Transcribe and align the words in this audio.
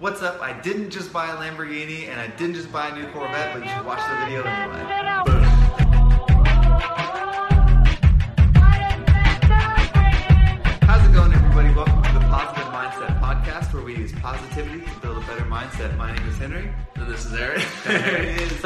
What's 0.00 0.22
up? 0.22 0.40
I 0.40 0.58
didn't 0.58 0.88
just 0.88 1.12
buy 1.12 1.28
a 1.28 1.36
Lamborghini 1.36 2.08
and 2.08 2.18
I 2.18 2.28
didn't 2.28 2.54
just 2.54 2.72
buy 2.72 2.88
a 2.88 2.94
new 2.94 3.06
Corvette, 3.08 3.52
but 3.52 3.62
you 3.62 3.68
should 3.68 3.84
watch 3.84 4.00
the 4.08 4.16
video 4.24 4.42
anyway. 4.44 4.80
How's 10.86 11.06
it 11.06 11.12
going, 11.12 11.34
everybody? 11.34 11.74
Welcome 11.74 12.02
to 12.02 12.12
the 12.14 12.20
Positive 12.20 12.68
Mindset 12.72 13.20
Podcast, 13.20 13.74
where 13.74 13.82
we 13.82 13.94
use 13.94 14.12
positivity 14.12 14.86
to 14.86 15.00
build 15.00 15.18
a 15.18 15.26
better 15.26 15.44
mindset. 15.44 15.94
My 15.98 16.16
name 16.16 16.26
is 16.26 16.38
Henry. 16.38 16.72
And 16.94 17.06
this 17.06 17.26
is 17.26 17.34
Eric. 17.34 17.62
there 17.84 18.22
it 18.22 18.40
is. 18.40 18.64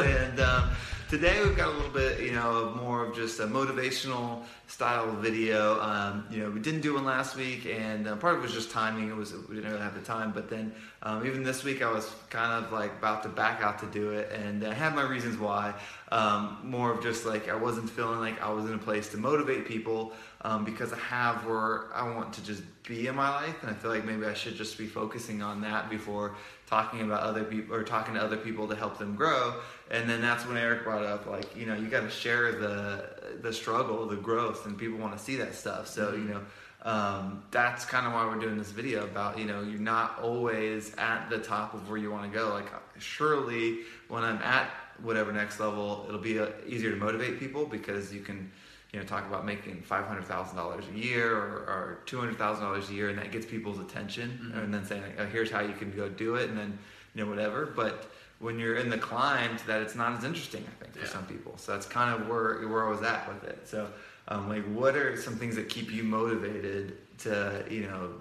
Today 1.15 1.41
we've 1.41 1.55
got 1.55 1.69
a 1.69 1.71
little 1.71 1.93
bit, 1.93 2.19
you 2.19 2.33
know, 2.33 2.73
more 2.75 3.05
of 3.05 3.15
just 3.15 3.39
a 3.39 3.47
motivational 3.47 4.43
style 4.67 5.15
video. 5.15 5.79
Um, 5.79 6.27
you 6.29 6.39
know, 6.43 6.49
we 6.49 6.59
didn't 6.59 6.81
do 6.81 6.95
one 6.95 7.05
last 7.05 7.37
week, 7.37 7.65
and 7.67 8.05
uh, 8.05 8.17
part 8.17 8.33
of 8.33 8.41
it 8.41 8.43
was 8.43 8.51
just 8.51 8.69
timing. 8.69 9.07
It 9.07 9.15
was 9.15 9.31
we 9.47 9.55
didn't 9.55 9.71
really 9.71 9.81
have 9.81 9.93
the 9.95 10.01
time. 10.01 10.33
But 10.33 10.49
then 10.49 10.73
um, 11.03 11.25
even 11.25 11.41
this 11.41 11.63
week, 11.63 11.81
I 11.81 11.89
was 11.89 12.13
kind 12.29 12.65
of 12.65 12.73
like 12.73 12.91
about 12.97 13.23
to 13.23 13.29
back 13.29 13.61
out 13.61 13.79
to 13.79 13.85
do 13.85 14.09
it, 14.09 14.29
and 14.33 14.67
I 14.67 14.73
had 14.73 14.93
my 14.93 15.03
reasons 15.03 15.37
why. 15.37 15.75
Um, 16.11 16.59
more 16.63 16.91
of 16.91 17.01
just 17.01 17.25
like 17.25 17.49
I 17.49 17.55
wasn't 17.55 17.89
feeling 17.89 18.19
like 18.19 18.39
I 18.41 18.51
was 18.51 18.65
in 18.65 18.73
a 18.73 18.77
place 18.77 19.09
to 19.09 19.17
motivate 19.17 19.67
people 19.67 20.13
um, 20.41 20.63
because 20.63 20.93
I 20.93 20.99
have 20.99 21.45
where 21.47 21.91
I 21.95 22.13
want 22.13 22.33
to 22.33 22.45
just 22.45 22.61
be 22.83 23.07
in 23.07 23.15
my 23.15 23.29
life, 23.29 23.63
and 23.63 23.71
I 23.71 23.73
feel 23.73 23.89
like 23.89 24.05
maybe 24.05 24.25
I 24.25 24.35
should 24.35 24.55
just 24.55 24.77
be 24.77 24.85
focusing 24.85 25.41
on 25.41 25.61
that 25.61 25.89
before 25.89 26.35
talking 26.67 27.01
about 27.01 27.23
other 27.23 27.43
people 27.43 27.75
or 27.75 27.83
talking 27.83 28.13
to 28.13 28.21
other 28.21 28.37
people 28.37 28.67
to 28.67 28.75
help 28.75 28.99
them 28.99 29.15
grow. 29.15 29.55
And 29.89 30.07
then 30.07 30.21
that's 30.21 30.45
when 30.45 30.57
Eric 30.57 30.83
brought 30.83 31.03
up 31.03 31.25
like 31.25 31.55
you 31.55 31.65
know 31.65 31.75
you 31.75 31.87
got 31.87 32.01
to 32.01 32.09
share 32.09 32.51
the 32.51 33.39
the 33.41 33.51
struggle, 33.51 34.05
the 34.05 34.15
growth, 34.15 34.67
and 34.67 34.77
people 34.77 34.99
want 34.99 35.17
to 35.17 35.23
see 35.23 35.37
that 35.37 35.55
stuff. 35.55 35.87
So 35.87 36.13
you 36.13 36.25
know. 36.25 36.41
Um, 36.83 37.41
that's 37.49 37.83
kind 37.83 38.05
of 38.05 38.13
why 38.13 38.27
we're 38.27 38.39
doing 38.39 38.59
this 38.59 38.69
video 38.69 39.05
about 39.05 39.39
you 39.39 39.45
know 39.45 39.63
you're 39.63 39.79
not 39.79 40.19
always 40.21 40.93
at 40.99 41.31
the 41.31 41.39
top 41.39 41.73
of 41.73 41.89
where 41.89 41.97
you 41.97 42.11
want 42.11 42.31
to 42.31 42.37
go 42.37 42.49
like 42.49 42.67
surely 42.99 43.79
when 44.07 44.23
i'm 44.23 44.37
at 44.43 44.69
whatever 45.03 45.31
next 45.31 45.59
level 45.59 46.05
it'll 46.07 46.19
be 46.21 46.39
uh, 46.39 46.47
easier 46.67 46.91
to 46.91 46.97
motivate 46.97 47.39
people 47.39 47.65
because 47.65 48.13
you 48.13 48.21
can 48.21 48.49
you 48.93 48.99
know 48.99 49.05
talk 49.05 49.27
about 49.27 49.45
making 49.45 49.83
$500000 49.89 50.93
a 50.95 50.97
year 50.97 51.35
or, 51.35 51.47
or 51.67 51.99
$200000 52.05 52.89
a 52.89 52.93
year 52.93 53.09
and 53.09 53.17
that 53.19 53.31
gets 53.31 53.45
people's 53.45 53.79
attention 53.79 54.39
Mm-hmm. 54.41 54.59
and 54.59 54.73
then 54.73 54.85
saying 54.85 55.03
oh, 55.19 55.25
here's 55.25 55.51
how 55.51 55.61
you 55.61 55.73
can 55.73 55.91
go 55.91 56.07
do 56.09 56.35
it 56.35 56.49
and 56.49 56.57
then 56.57 56.77
you 57.13 57.23
know 57.23 57.29
whatever 57.29 57.65
but 57.65 58.09
when 58.39 58.59
you're 58.59 58.75
in 58.75 58.89
the 58.89 58.97
climb 58.97 59.57
that 59.67 59.81
it's 59.81 59.95
not 59.95 60.17
as 60.17 60.23
interesting 60.23 60.63
i 60.67 60.83
think 60.83 60.93
for 60.93 60.99
Yeah. 61.01 61.07
some 61.07 61.25
people 61.25 61.53
so 61.57 61.71
that's 61.73 61.85
kind 61.85 62.13
of 62.13 62.27
where 62.27 62.67
where 62.67 62.85
i 62.85 62.89
was 62.89 63.01
at 63.01 63.27
with 63.27 63.43
it 63.45 63.67
so 63.67 63.87
um, 64.27 64.49
like 64.49 64.63
what 64.65 64.95
are 64.95 65.15
some 65.21 65.35
things 65.35 65.55
that 65.55 65.69
keep 65.69 65.91
you 65.91 66.03
motivated 66.03 66.97
to 67.19 67.63
you 67.69 67.83
know 67.87 68.11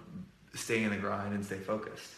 stay 0.55 0.83
in 0.84 0.91
the 0.91 0.97
grind 0.97 1.34
and 1.34 1.44
stay 1.44 1.59
focused 1.59 2.11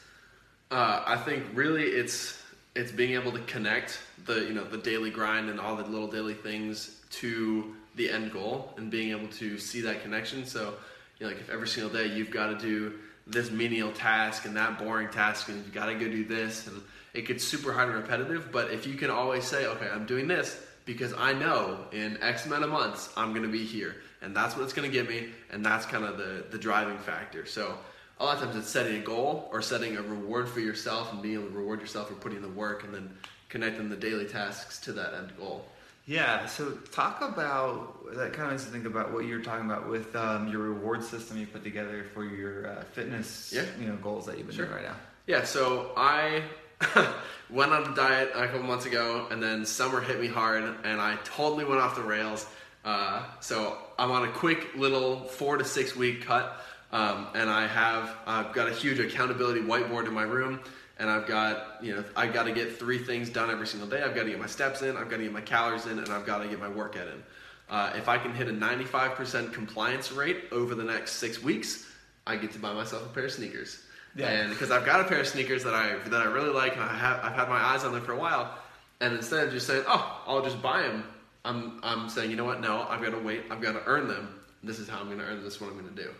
Uh, 0.70 1.02
I 1.06 1.16
think 1.16 1.44
really 1.54 1.84
it's 1.84 2.42
it's 2.76 2.92
being 2.92 3.14
able 3.14 3.32
to 3.32 3.40
connect 3.40 3.98
the 4.26 4.44
you 4.44 4.52
know 4.52 4.64
the 4.64 4.78
daily 4.78 5.10
grind 5.10 5.48
and 5.48 5.58
all 5.58 5.76
the 5.76 5.84
little 5.84 6.08
daily 6.08 6.34
things 6.34 7.00
to 7.10 7.74
the 7.96 8.10
end 8.10 8.32
goal 8.32 8.74
and 8.76 8.90
being 8.90 9.10
able 9.10 9.28
to 9.28 9.58
see 9.58 9.80
that 9.80 10.02
connection. 10.02 10.44
So 10.44 10.74
you 11.18 11.26
know, 11.26 11.32
like 11.32 11.40
if 11.40 11.50
every 11.50 11.68
single 11.68 11.90
day 11.90 12.06
you've 12.06 12.30
got 12.30 12.48
to 12.48 12.58
do 12.58 12.98
this 13.26 13.50
menial 13.50 13.90
task 13.92 14.44
and 14.44 14.56
that 14.56 14.78
boring 14.78 15.08
task 15.08 15.48
and 15.48 15.56
you've 15.56 15.74
got 15.74 15.86
to 15.86 15.94
go 15.94 16.08
do 16.08 16.24
this 16.24 16.66
and 16.66 16.80
it 17.14 17.26
gets 17.26 17.42
super 17.42 17.72
hard 17.72 17.88
and 17.88 17.96
repetitive. 17.96 18.52
But 18.52 18.70
if 18.70 18.86
you 18.86 18.94
can 18.94 19.10
always 19.10 19.44
say, 19.44 19.66
okay, 19.66 19.88
I'm 19.88 20.06
doing 20.06 20.28
this 20.28 20.62
because 20.84 21.12
I 21.16 21.32
know 21.32 21.78
in 21.92 22.22
X 22.22 22.46
amount 22.46 22.64
of 22.64 22.70
months 22.70 23.08
I'm 23.16 23.30
going 23.30 23.42
to 23.42 23.52
be 23.52 23.64
here 23.64 23.96
and 24.20 24.36
that's 24.36 24.54
what 24.54 24.64
it's 24.64 24.74
going 24.74 24.88
to 24.88 24.92
give 24.92 25.08
me 25.08 25.30
and 25.50 25.64
that's 25.64 25.86
kind 25.86 26.04
of 26.04 26.18
the 26.18 26.44
the 26.50 26.58
driving 26.58 26.98
factor. 26.98 27.46
So 27.46 27.78
a 28.18 28.24
lot 28.24 28.36
of 28.38 28.42
times 28.44 28.56
it's 28.56 28.68
setting 28.68 28.96
a 28.96 29.04
goal 29.04 29.48
or 29.52 29.60
setting 29.62 29.96
a 29.96 30.02
reward 30.02 30.48
for 30.48 30.60
yourself 30.60 31.12
and 31.12 31.20
being 31.22 31.34
able 31.34 31.48
to 31.48 31.54
reward 31.56 31.80
yourself 31.80 32.08
for 32.08 32.14
putting 32.14 32.36
in 32.38 32.42
the 32.42 32.48
work 32.48 32.84
and 32.84 32.94
then 32.94 33.10
connecting 33.48 33.88
the 33.88 33.96
daily 33.96 34.24
tasks 34.26 34.78
to 34.80 34.92
that 34.92 35.14
end 35.14 35.32
goal. 35.38 35.64
yeah 36.06 36.46
so 36.46 36.70
talk 36.92 37.20
about 37.22 38.04
that 38.14 38.32
kind 38.32 38.46
of 38.46 38.50
makes 38.52 38.64
me 38.66 38.72
think 38.72 38.86
about 38.86 39.12
what 39.12 39.24
you're 39.26 39.42
talking 39.42 39.66
about 39.66 39.88
with 39.88 40.14
um, 40.16 40.48
your 40.48 40.60
reward 40.60 41.02
system 41.02 41.36
you 41.38 41.46
put 41.46 41.62
together 41.64 42.04
for 42.14 42.24
your 42.24 42.66
uh, 42.68 42.82
fitness 42.92 43.52
Yeah. 43.54 43.64
you 43.80 43.86
know 43.88 43.96
goals 43.96 44.26
that 44.26 44.38
you've 44.38 44.46
been 44.46 44.56
Sure. 44.56 44.66
doing 44.66 44.78
right 44.78 44.86
now 44.88 44.96
Yeah, 45.26 45.44
so 45.44 45.92
I 45.96 46.42
went 47.50 47.72
on 47.72 47.92
a 47.92 47.94
diet 47.94 48.30
a 48.34 48.46
couple 48.46 48.62
months 48.62 48.84
ago, 48.86 49.26
and 49.30 49.42
then 49.42 49.64
summer 49.64 50.00
hit 50.00 50.20
me 50.20 50.26
hard, 50.28 50.62
and 50.84 51.00
I 51.00 51.16
totally 51.24 51.64
went 51.64 51.80
off 51.80 51.96
the 51.96 52.02
rails. 52.02 52.46
Uh, 52.84 53.22
so 53.40 53.78
I'm 53.98 54.10
on 54.10 54.28
a 54.28 54.30
quick 54.32 54.74
little 54.76 55.24
four 55.24 55.56
to 55.56 55.64
six 55.64 55.96
week 55.96 56.26
cut, 56.26 56.60
um, 56.92 57.28
and 57.34 57.50
I 57.50 57.66
have 57.66 58.16
I've 58.26 58.52
got 58.52 58.68
a 58.68 58.72
huge 58.72 58.98
accountability 58.98 59.60
whiteboard 59.60 60.06
in 60.06 60.14
my 60.14 60.22
room, 60.22 60.60
and 60.98 61.10
I've 61.10 61.26
got 61.26 61.82
you 61.82 61.94
know 61.94 62.04
I've 62.14 62.32
got 62.32 62.44
to 62.44 62.52
get 62.52 62.78
three 62.78 62.98
things 62.98 63.28
done 63.28 63.50
every 63.50 63.66
single 63.66 63.88
day. 63.88 64.02
I've 64.02 64.14
got 64.14 64.24
to 64.24 64.30
get 64.30 64.38
my 64.38 64.46
steps 64.46 64.82
in, 64.82 64.96
I've 64.96 65.10
got 65.10 65.18
to 65.18 65.24
get 65.24 65.32
my 65.32 65.40
calories 65.40 65.86
in, 65.86 65.98
and 65.98 66.08
I've 66.08 66.26
got 66.26 66.38
to 66.42 66.48
get 66.48 66.58
my 66.58 66.68
workout 66.68 67.08
in. 67.08 67.22
Uh, 67.68 67.92
if 67.96 68.08
I 68.08 68.16
can 68.16 68.32
hit 68.32 68.48
a 68.48 68.52
95% 68.52 69.52
compliance 69.52 70.12
rate 70.12 70.44
over 70.52 70.76
the 70.76 70.84
next 70.84 71.14
six 71.14 71.42
weeks, 71.42 71.90
I 72.24 72.36
get 72.36 72.52
to 72.52 72.60
buy 72.60 72.72
myself 72.72 73.04
a 73.04 73.08
pair 73.08 73.24
of 73.24 73.32
sneakers. 73.32 73.80
Yeah. 74.14 74.28
And 74.28 74.50
because 74.50 74.70
I've 74.70 74.86
got 74.86 75.00
a 75.00 75.04
pair 75.04 75.18
of 75.18 75.26
sneakers 75.26 75.64
that 75.64 75.74
I 75.74 75.96
that 76.08 76.22
I 76.22 76.26
really 76.26 76.50
like, 76.50 76.74
and 76.74 76.82
I 76.82 76.96
have 76.96 77.20
I've 77.24 77.34
had 77.34 77.48
my 77.48 77.58
eyes 77.58 77.84
on 77.84 77.92
them 77.92 78.02
for 78.02 78.12
a 78.12 78.18
while, 78.18 78.56
and 79.00 79.14
instead 79.14 79.46
of 79.46 79.52
just 79.52 79.66
saying, 79.66 79.84
"Oh, 79.86 80.22
I'll 80.26 80.42
just 80.42 80.62
buy 80.62 80.82
them," 80.82 81.04
I'm 81.44 81.80
I'm 81.82 82.08
saying, 82.08 82.30
you 82.30 82.36
know 82.36 82.44
what? 82.44 82.60
No, 82.60 82.86
I've 82.88 83.02
got 83.02 83.10
to 83.10 83.18
wait. 83.18 83.44
I've 83.50 83.60
got 83.60 83.72
to 83.72 83.82
earn 83.86 84.08
them. 84.08 84.40
This 84.62 84.78
is 84.78 84.88
how 84.88 84.98
I'm 85.00 85.06
going 85.06 85.18
to 85.18 85.24
earn 85.24 85.36
them. 85.36 85.44
This 85.44 85.56
is 85.56 85.60
what 85.60 85.70
I'm 85.70 85.78
going 85.78 85.94
to 85.94 86.02
do. 86.02 86.10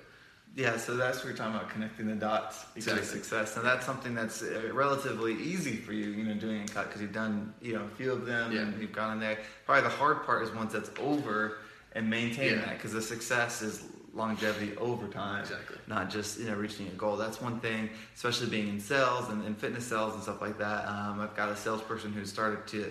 Yeah, 0.57 0.79
so 0.79 0.97
that's 0.97 1.19
what 1.19 1.27
you're 1.27 1.37
talking 1.37 1.55
about 1.55 1.69
connecting 1.69 2.07
the 2.07 2.15
dots 2.15 2.65
Exactly. 2.77 3.03
to 3.03 3.07
success, 3.07 3.57
and 3.59 3.65
that's 3.67 3.85
something 3.85 4.15
that's 4.15 4.43
uh, 4.43 4.71
relatively 4.73 5.35
easy 5.35 5.77
for 5.77 5.93
you, 5.93 6.07
you 6.09 6.25
know, 6.25 6.33
doing 6.33 6.63
a 6.63 6.67
cut 6.67 6.87
because 6.87 7.03
you've 7.03 7.13
done, 7.13 7.53
you 7.61 7.75
know, 7.75 7.85
a 7.85 7.89
few 7.97 8.11
of 8.11 8.25
them 8.25 8.53
Yeah. 8.53 8.63
and 8.63 8.81
you've 8.81 8.91
gone 8.93 9.13
in 9.13 9.21
there. 9.21 9.39
Probably 9.67 9.83
the 9.83 9.95
hard 9.95 10.25
part 10.25 10.43
is 10.45 10.51
once 10.53 10.73
that's 10.73 10.91
over 10.99 11.59
and 11.93 12.09
maintaining 12.09 12.55
Yeah. 12.59 12.65
that 12.65 12.79
because 12.79 12.95
the 12.95 13.03
success 13.03 13.61
is 13.61 13.85
longevity 14.15 14.75
over 14.79 15.09
time, 15.09 15.43
Exactly. 15.43 15.77
not 15.89 16.09
just 16.09 16.41
you 16.41 16.47
know 16.47 16.55
reaching 16.55 16.87
a 16.87 16.91
goal. 16.93 17.19
That's 17.19 17.39
one 17.39 17.61
thing, 17.61 17.91
especially 18.15 18.47
being 18.49 18.69
in 18.69 18.81
sales 18.81 19.29
and, 19.29 19.45
and 19.45 19.59
fitness 19.59 19.85
sales 19.85 20.15
and 20.15 20.23
stuff 20.23 20.41
like 20.41 20.57
that. 20.57 20.89
Um, 20.89 21.21
I've 21.21 21.37
got 21.37 21.51
a 21.51 21.57
salesperson 21.57 22.15
who 22.15 22.25
started 22.25 22.67
to 22.69 22.91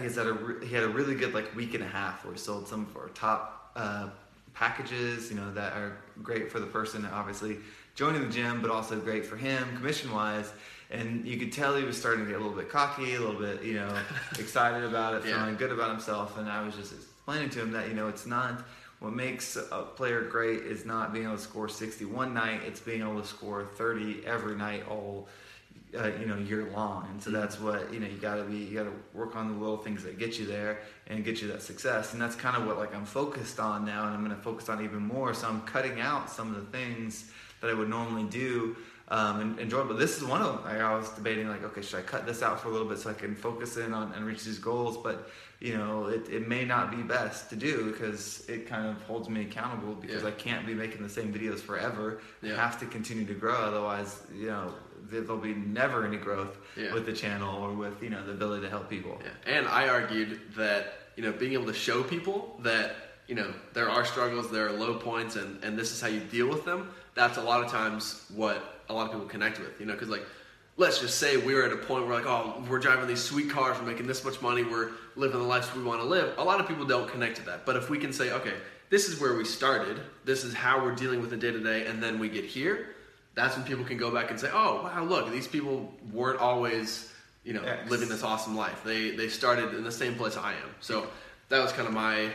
he's 0.00 0.14
had 0.16 0.26
a 0.28 0.56
he 0.64 0.74
had 0.74 0.84
a 0.84 0.88
really 0.88 1.16
good 1.16 1.34
like 1.34 1.54
week 1.54 1.74
and 1.74 1.84
a 1.84 1.86
half 1.88 2.24
where 2.24 2.32
he 2.32 2.38
sold 2.38 2.66
some 2.66 2.86
of 2.86 2.96
our 2.96 3.08
top 3.10 3.72
uh, 3.76 4.08
packages, 4.56 5.30
you 5.30 5.36
know, 5.36 5.52
that 5.52 5.74
are 5.74 5.98
great 6.22 6.50
for 6.50 6.58
the 6.58 6.66
person 6.66 7.06
obviously 7.12 7.58
joining 7.94 8.22
the 8.22 8.28
gym, 8.28 8.60
but 8.62 8.70
also 8.70 8.98
great 8.98 9.24
for 9.24 9.36
him 9.36 9.64
commission 9.76 10.10
wise. 10.10 10.52
And 10.90 11.26
you 11.26 11.36
could 11.36 11.52
tell 11.52 11.76
he 11.76 11.84
was 11.84 11.98
starting 11.98 12.24
to 12.24 12.30
get 12.30 12.40
a 12.40 12.42
little 12.42 12.56
bit 12.56 12.70
cocky, 12.70 13.14
a 13.14 13.20
little 13.20 13.38
bit, 13.40 13.62
you 13.62 13.74
know, 13.74 13.94
excited 14.38 14.84
about 14.84 15.14
it, 15.14 15.26
Yeah. 15.26 15.40
feeling 15.40 15.56
good 15.56 15.72
about 15.72 15.90
himself. 15.90 16.38
And 16.38 16.48
I 16.48 16.64
was 16.64 16.74
just 16.74 16.92
explaining 16.92 17.50
to 17.50 17.60
him 17.60 17.72
that 17.72 17.88
you 17.88 17.94
know 17.94 18.08
it's 18.08 18.26
not 18.26 18.64
what 19.00 19.12
makes 19.12 19.56
a 19.56 19.82
player 19.82 20.22
great 20.22 20.60
is 20.62 20.86
not 20.86 21.12
being 21.12 21.26
able 21.26 21.36
to 21.36 21.42
score 21.42 21.68
60 21.68 22.06
one 22.06 22.32
night; 22.32 22.62
it's 22.66 22.80
being 22.80 23.02
able 23.02 23.20
to 23.20 23.26
score 23.26 23.64
30 23.64 24.24
every 24.24 24.54
night 24.56 24.84
all 24.88 25.28
uh, 25.98 26.10
you 26.20 26.26
know 26.26 26.36
year 26.36 26.68
long. 26.74 27.06
And 27.10 27.22
so 27.22 27.30
that's 27.30 27.58
what 27.60 27.92
you 27.92 28.00
know 28.00 28.06
you 28.06 28.16
got 28.16 28.36
to 28.36 28.44
be 28.44 28.56
you 28.58 28.74
got 28.76 28.84
to 28.84 28.92
work 29.14 29.36
on 29.36 29.52
the 29.52 29.58
little 29.58 29.78
things 29.78 30.02
that 30.04 30.18
get 30.18 30.38
you 30.38 30.46
there 30.46 30.80
and 31.06 31.24
get 31.24 31.40
you 31.42 31.48
that 31.48 31.62
success. 31.62 32.12
And 32.12 32.20
that's 32.20 32.36
kind 32.36 32.56
of 32.56 32.66
what 32.66 32.76
like 32.78 32.94
i'm 32.94 33.06
focused 33.06 33.58
on 33.60 33.84
now 33.84 34.04
and 34.06 34.14
i'm 34.14 34.24
going 34.24 34.36
to 34.36 34.42
focus 34.42 34.68
on 34.68 34.82
even 34.84 35.02
more. 35.02 35.34
So 35.34 35.48
i'm 35.48 35.62
cutting 35.62 36.00
out 36.00 36.28
some 36.30 36.54
of 36.54 36.56
the 36.56 36.70
things 36.78 37.30
that 37.60 37.70
i 37.70 37.72
would 37.74 37.88
normally 37.88 38.24
do 38.24 38.76
um, 39.08 39.40
and 39.40 39.58
enjoy 39.58 39.82
but 39.84 39.98
this 39.98 40.16
is 40.18 40.24
one 40.24 40.42
of 40.42 40.48
them 40.56 40.64
like, 40.64 40.80
i 40.80 40.94
was 40.94 41.08
debating 41.10 41.48
like 41.48 41.64
okay 41.64 41.80
should 41.80 41.98
i 42.00 42.02
cut 42.02 42.26
this 42.26 42.42
out 42.42 42.60
for 42.60 42.68
a 42.68 42.70
little 42.72 42.86
bit 42.88 42.98
so 42.98 43.08
i 43.08 43.14
can 43.14 43.34
focus 43.34 43.76
in 43.78 43.94
on 43.94 44.12
and 44.12 44.26
reach 44.26 44.44
these 44.44 44.58
goals? 44.58 44.96
But 44.98 45.30
you 45.60 45.74
know 45.78 46.06
it, 46.06 46.28
it 46.28 46.46
may 46.46 46.64
not 46.66 46.90
be 46.90 46.98
best 47.02 47.48
to 47.50 47.56
do 47.56 47.90
because 47.92 48.44
it 48.48 48.66
kind 48.66 48.86
of 48.86 49.00
holds 49.04 49.30
me 49.30 49.40
accountable 49.42 49.94
because 49.94 50.22
Yeah. 50.22 50.28
i 50.28 50.32
can't 50.32 50.66
be 50.66 50.74
making 50.74 51.02
the 51.02 51.08
same 51.08 51.32
videos 51.32 51.60
forever. 51.60 52.20
I 52.44 52.48
have 52.48 52.78
to 52.80 52.86
continue 52.86 53.24
to 53.24 53.34
grow 53.34 53.54
otherwise 53.54 54.22
you 54.34 54.48
know 54.48 54.74
there'll 55.10 55.36
be 55.36 55.54
never 55.54 56.06
any 56.06 56.16
growth 56.16 56.56
Yeah. 56.76 56.92
with 56.94 57.06
the 57.06 57.12
channel 57.12 57.62
or 57.62 57.72
with 57.72 58.02
you 58.02 58.10
know 58.10 58.24
the 58.24 58.32
ability 58.32 58.62
to 58.62 58.70
help 58.70 58.88
people. 58.90 59.20
Yeah. 59.22 59.54
And 59.56 59.66
I 59.68 59.88
argued 59.88 60.40
that, 60.56 60.94
you 61.16 61.22
know, 61.22 61.32
being 61.32 61.52
able 61.54 61.66
to 61.66 61.74
show 61.74 62.02
people 62.02 62.58
that, 62.62 62.96
you 63.26 63.34
know, 63.34 63.52
there 63.72 63.88
are 63.88 64.04
struggles, 64.04 64.50
there 64.50 64.66
are 64.68 64.72
low 64.72 64.94
points, 64.94 65.36
and, 65.36 65.62
and 65.64 65.78
this 65.78 65.92
is 65.92 66.00
how 66.00 66.08
you 66.08 66.20
deal 66.20 66.48
with 66.48 66.64
them, 66.64 66.90
that's 67.14 67.38
a 67.38 67.42
lot 67.42 67.64
of 67.64 67.70
times 67.70 68.24
what 68.34 68.80
a 68.88 68.92
lot 68.92 69.06
of 69.06 69.12
people 69.12 69.26
connect 69.26 69.58
with, 69.58 69.80
you 69.80 69.86
know, 69.86 69.94
because 69.94 70.08
like 70.08 70.24
let's 70.76 71.00
just 71.00 71.18
say 71.18 71.38
we 71.38 71.54
were 71.54 71.64
at 71.64 71.72
a 71.72 71.76
point 71.76 72.06
where 72.06 72.14
like, 72.14 72.26
oh, 72.26 72.62
we're 72.68 72.78
driving 72.78 73.06
these 73.06 73.22
sweet 73.22 73.48
cars, 73.48 73.78
we're 73.80 73.86
making 73.86 74.06
this 74.06 74.22
much 74.24 74.42
money, 74.42 74.62
we're 74.62 74.90
living 75.16 75.38
the 75.40 75.46
lives 75.46 75.74
we 75.74 75.82
want 75.82 76.00
to 76.02 76.06
live. 76.06 76.36
A 76.38 76.44
lot 76.44 76.60
of 76.60 76.68
people 76.68 76.84
don't 76.84 77.08
connect 77.08 77.36
to 77.36 77.42
that. 77.46 77.64
But 77.64 77.76
if 77.76 77.88
we 77.88 77.96
can 77.98 78.12
say, 78.12 78.30
okay, 78.32 78.52
this 78.90 79.08
is 79.08 79.18
where 79.18 79.34
we 79.34 79.44
started, 79.46 79.98
this 80.26 80.44
is 80.44 80.52
how 80.52 80.84
we're 80.84 80.94
dealing 80.94 81.20
with 81.22 81.30
the 81.30 81.36
day 81.38 81.50
to 81.50 81.60
day, 81.60 81.86
and 81.86 82.02
then 82.02 82.18
we 82.18 82.28
get 82.28 82.44
here, 82.44 82.94
that's 83.36 83.56
when 83.56 83.64
people 83.64 83.84
can 83.84 83.98
go 83.98 84.10
back 84.10 84.30
and 84.30 84.40
say, 84.40 84.50
oh, 84.52 84.82
wow, 84.82 85.04
look, 85.04 85.30
these 85.30 85.46
people 85.46 85.92
weren't 86.12 86.40
always, 86.40 87.12
you 87.44 87.52
know, 87.52 87.62
Yes. 87.62 87.88
living 87.88 88.08
this 88.08 88.24
awesome 88.24 88.56
life. 88.56 88.82
They 88.84 89.10
they 89.12 89.28
started 89.28 89.74
in 89.74 89.84
the 89.84 89.92
same 89.92 90.14
place 90.16 90.36
I 90.36 90.52
am. 90.52 90.70
So 90.80 91.06
that 91.50 91.62
was 91.62 91.70
kind 91.72 91.86
of 91.86 91.94
my 91.94 92.30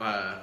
uh, 0.00 0.34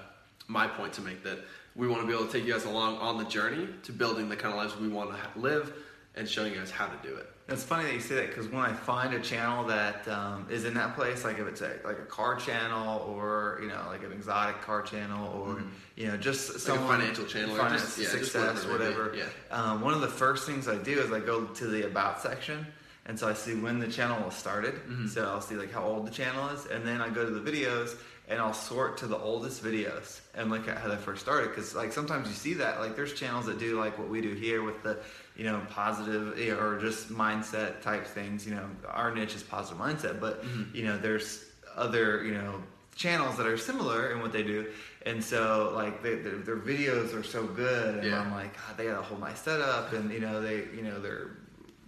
my 0.48 0.66
point 0.66 0.94
to 0.94 1.02
make 1.02 1.24
that 1.24 1.38
we 1.76 1.88
want 1.88 2.02
to 2.02 2.08
be 2.08 2.14
able 2.14 2.26
to 2.26 2.32
take 2.32 2.46
you 2.46 2.54
guys 2.54 2.66
along 2.66 2.98
on 2.98 3.18
the 3.18 3.26
journey 3.26 3.68
to 3.84 3.92
building 3.92 4.28
the 4.30 4.36
kind 4.36 4.54
of 4.54 4.58
lives 4.58 4.76
we 4.78 4.88
want 4.88 5.12
to 5.12 5.40
live 5.40 5.72
and 6.16 6.28
showing 6.28 6.52
you 6.54 6.60
guys 6.60 6.72
how 6.72 6.88
to 6.88 7.08
do 7.08 7.16
it. 7.16 7.28
It's 7.48 7.64
funny 7.64 7.84
that 7.86 7.94
you 7.94 8.00
say 8.00 8.16
that 8.16 8.28
because 8.30 8.48
when 8.48 8.62
I 8.64 8.72
find 8.72 9.14
a 9.14 9.20
channel 9.20 9.66
that 9.68 10.08
um, 10.08 10.48
is 10.50 10.64
in 10.64 10.74
that 10.76 10.96
place, 10.96 11.26
like 11.26 11.38
if 11.40 11.48
it's 11.48 11.62
a, 11.62 11.74
like 11.84 12.00
a 12.00 12.06
car 12.06 12.36
channel 12.38 13.00
or 13.10 13.60
you 13.62 13.68
know 13.68 13.82
like 13.88 14.04
an 14.04 14.12
exotic 14.14 14.62
car 14.62 14.82
channel 14.82 15.28
or 15.34 15.62
you 15.98 16.08
know 16.08 16.16
just 16.18 16.48
Mm-hmm. 16.50 16.56
a 16.58 16.60
someone 16.60 17.00
financial 17.00 17.26
channel 17.26 17.56
or 17.56 17.60
finance, 17.60 17.82
just- 17.84 17.98
yeah, 18.00 18.08
success, 18.08 18.66
whatever 18.66 19.06
whatever. 19.10 19.16
yeah. 19.18 19.26
Um, 19.56 19.82
one 19.82 19.94
of 19.94 20.02
the 20.02 20.08
first 20.08 20.46
things 20.46 20.68
I 20.70 20.78
do 20.78 21.00
is 21.02 21.12
I 21.12 21.20
go 21.20 21.46
to 21.46 21.68
the 21.68 21.86
about 21.88 22.22
section. 22.22 22.66
And 23.08 23.18
so 23.20 23.28
I 23.28 23.34
see 23.34 23.56
when 23.56 23.80
the 23.80 23.88
channel 23.88 24.24
was 24.24 24.36
started. 24.36 24.76
Mm-hmm. 24.76 25.08
So 25.08 25.28
I'll 25.28 25.42
see 25.42 25.56
like 25.56 25.72
how 25.74 25.84
old 25.84 26.06
the 26.06 26.12
channel 26.12 26.48
is, 26.50 26.68
and 26.68 26.86
then 26.88 27.02
I 27.02 27.10
go 27.10 27.26
to 27.26 27.32
the 27.32 27.42
videos 27.52 27.98
and 28.30 28.40
I'll 28.40 28.54
sort 28.54 28.98
to 29.00 29.08
the 29.08 29.18
oldest 29.18 29.62
videos 29.64 30.22
and 30.36 30.50
look 30.52 30.68
at 30.70 30.78
how 30.78 30.88
they 30.88 30.96
first 30.98 31.22
started. 31.24 31.50
Because 31.50 31.74
like 31.76 31.92
sometimes 31.92 32.30
you 32.30 32.36
see 32.36 32.54
that 32.54 32.80
like 32.80 32.96
there's 32.96 33.14
channels 33.14 33.48
that 33.48 33.58
do 33.60 33.78
like 33.78 33.98
what 33.98 34.08
we 34.08 34.22
do 34.22 34.34
here 34.36 34.62
with 34.64 34.84
the 34.84 35.00
you 35.36 35.44
know 35.46 35.62
positive 35.70 36.38
or 36.60 36.80
just 36.80 37.10
mindset 37.10 37.82
type 37.82 38.06
things. 38.06 38.46
You 38.46 38.56
know 38.56 38.66
our 38.88 39.14
niche 39.14 39.36
is 39.36 39.44
positive 39.44 39.80
mindset, 39.82 40.20
but 40.20 40.44
Mm-hmm. 40.44 40.76
you 40.76 40.86
know 40.86 40.98
there's 40.98 41.46
other 41.76 42.24
you 42.24 42.34
know 42.34 42.62
channels 42.96 43.38
that 43.38 43.48
are 43.48 43.58
similar 43.58 44.12
in 44.12 44.20
what 44.22 44.32
they 44.34 44.44
do. 44.44 44.68
And 45.06 45.24
so 45.24 45.72
like 45.74 46.04
they, 46.04 46.16
their, 46.16 46.36
their 46.38 46.58
videos 46.58 47.18
are 47.18 47.24
so 47.24 47.44
good, 47.46 47.96
and 47.96 48.04
Yeah. 48.08 48.22
I'm 48.22 48.32
like 48.32 48.54
God, 48.56 48.78
they 48.78 48.86
got 48.86 49.00
a 49.00 49.02
whole 49.04 49.18
nice 49.18 49.40
setup, 49.42 49.94
and 49.94 50.12
you 50.12 50.20
know 50.20 50.42
they 50.42 50.66
you 50.76 50.82
know 50.84 51.00
they're 51.00 51.32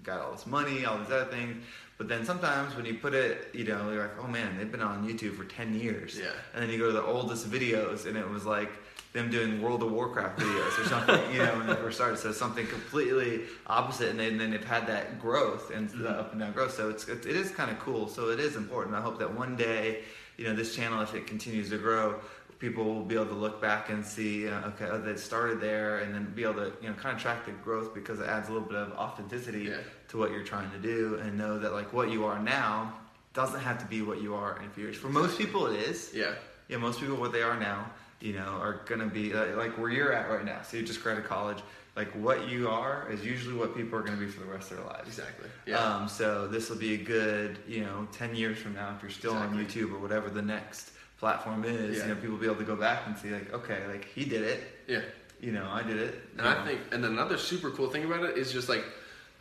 got 0.04 0.20
all 0.22 0.32
this 0.32 0.46
money, 0.48 0.86
all 0.86 0.98
these 0.98 1.12
other 1.12 1.26
things. 1.32 1.64
But 1.98 2.08
then 2.10 2.26
sometimes 2.26 2.76
when 2.76 2.86
you 2.86 2.96
put 2.96 3.14
it, 3.14 3.50
you 3.54 3.64
know, 3.66 3.92
you're 3.92 4.02
like, 4.02 4.20
oh 4.20 4.28
man, 4.28 4.58
they've 4.58 4.70
been 4.70 4.82
on 4.82 5.08
YouTube 5.08 5.38
for 5.38 5.46
10 5.46 5.76
years. 5.76 6.20
Yeah. 6.20 6.26
And 6.54 6.62
then 6.62 6.70
you 6.72 6.78
go 6.80 6.88
to 6.88 6.92
the 6.92 7.04
oldest 7.04 7.50
videos 7.50 8.06
and 8.08 8.18
it 8.18 8.28
was 8.28 8.46
like 8.46 8.72
them 9.14 9.30
doing 9.30 9.62
World 9.62 9.84
of 9.84 9.92
Warcraft 9.92 10.40
videos 10.40 10.80
or 10.80 10.86
something, 10.90 11.32
you 11.32 11.38
know, 11.40 11.56
when 11.58 11.68
they 11.68 11.76
first 11.76 11.98
started. 11.98 12.18
So 12.18 12.32
something 12.32 12.66
completely 12.68 13.42
opposite. 13.68 14.10
And 14.10 14.20
then, 14.20 14.38
then 14.38 14.52
they've 14.52 14.64
had 14.64 14.88
that 14.88 15.20
growth 15.22 15.72
and 15.72 15.88
the 15.90 16.10
up 16.10 16.32
and 16.32 16.42
down 16.42 16.52
growth. 16.52 16.74
So 16.74 16.90
it's, 16.90 17.08
it 17.08 17.26
is 17.26 17.52
kind 17.52 17.70
of 17.70 17.80
cool. 17.80 18.08
So 18.08 18.30
it 18.30 18.40
is 18.40 18.56
important. 18.56 18.96
I 18.96 19.02
hope 19.02 19.20
that 19.20 19.32
one 19.34 19.56
day, 19.56 20.00
you 20.38 20.46
know, 20.46 20.54
this 20.56 20.76
channel, 20.76 21.02
if 21.02 21.14
it 21.14 21.28
continues 21.28 21.70
to 21.70 21.78
grow, 21.78 22.16
people 22.58 22.86
will 22.86 23.04
be 23.04 23.14
able 23.14 23.28
to 23.28 23.34
look 23.34 23.62
back 23.62 23.90
and 23.90 24.04
see, 24.04 24.48
uh, 24.48 24.68
okay, 24.70 24.88
oh, 24.90 24.98
they 25.00 25.16
started 25.16 25.60
there, 25.62 26.00
and 26.00 26.14
then 26.16 26.32
be 26.34 26.44
able 26.44 26.56
to, 26.56 26.72
you 26.82 26.88
know, 26.88 26.96
kind 26.96 27.16
of 27.16 27.22
track 27.22 27.46
the 27.46 27.52
growth 27.52 27.94
because 27.94 28.20
it 28.20 28.26
adds 28.28 28.50
a 28.50 28.52
little 28.52 28.68
bit 28.68 28.78
of 28.78 28.94
authenticity 28.94 29.64
Yeah. 29.66 29.78
to 30.08 30.18
what 30.18 30.32
you're 30.32 30.46
trying 30.46 30.72
to 30.72 30.80
do, 30.80 31.20
and 31.22 31.38
know 31.38 31.60
that 31.60 31.74
like 31.74 31.92
what 31.94 32.10
you 32.10 32.26
are 32.26 32.40
now 32.42 32.94
doesn't 33.34 33.60
have 33.60 33.78
to 33.80 33.86
be 33.86 34.02
what 34.02 34.22
you 34.22 34.34
are 34.34 34.58
in 34.60 34.66
a 34.66 34.70
few 34.70 34.86
years. 34.86 34.96
For 34.96 35.10
most 35.10 35.38
people, 35.38 35.68
it 35.68 35.82
is. 35.82 36.12
Yeah. 36.16 36.34
Yeah, 36.70 36.78
most 36.78 37.00
people 37.02 37.18
what 37.18 37.32
they 37.34 37.42
are 37.44 37.60
now, 37.60 37.92
you 38.24 38.32
know, 38.32 38.58
are 38.62 38.80
gonna 38.86 39.06
be 39.06 39.34
uh, 39.34 39.58
like 39.58 39.78
where 39.78 39.90
you're 39.92 40.14
at 40.14 40.30
right 40.30 40.46
now. 40.46 40.62
So 40.62 40.78
you 40.78 40.84
just 40.84 41.04
graduated 41.04 41.30
college. 41.30 41.58
Like 41.98 42.10
what 42.14 42.48
you 42.48 42.70
are 42.70 43.06
is 43.12 43.24
usually 43.24 43.54
what 43.56 43.76
people 43.76 44.00
are 44.00 44.02
gonna 44.02 44.18
be 44.18 44.28
for 44.28 44.40
the 44.40 44.46
rest 44.52 44.72
of 44.72 44.78
their 44.78 44.86
lives. 44.88 45.08
Exactly. 45.10 45.50
Yeah. 45.66 45.78
Um, 45.80 46.08
so 46.08 46.48
this 46.48 46.70
will 46.70 46.78
be 46.78 46.94
a 46.94 46.98
good, 46.98 47.60
you 47.68 47.82
know, 47.82 48.08
ten 48.14 48.34
years 48.34 48.58
from 48.58 48.76
now, 48.76 48.94
if 48.96 49.02
you're 49.02 49.12
still 49.12 49.34
on 49.34 49.54
YouTube 49.54 49.94
or 49.94 50.00
whatever 50.00 50.30
the 50.30 50.42
next 50.42 50.92
platform 51.20 51.66
is, 51.66 51.98
Yeah. 51.98 52.04
you 52.04 52.10
know, 52.10 52.16
people 52.16 52.32
will 52.32 52.40
be 52.40 52.46
able 52.46 52.56
to 52.56 52.64
go 52.64 52.78
back 52.78 53.04
and 53.08 53.18
see 53.18 53.30
like, 53.30 53.54
okay, 53.54 53.86
like 53.88 54.06
he 54.06 54.24
did 54.24 54.42
it. 54.44 54.64
yeah. 54.88 55.02
You 55.42 55.52
know, 55.52 55.68
I 55.70 55.84
did 55.84 55.98
it. 55.98 56.22
And 56.38 56.48
I 56.48 56.66
think, 56.66 56.80
and 56.94 57.04
another 57.04 57.38
super 57.38 57.70
cool 57.72 57.90
thing 57.90 58.06
about 58.06 58.24
it 58.24 58.38
is 58.38 58.54
just 58.54 58.70
like, 58.70 58.86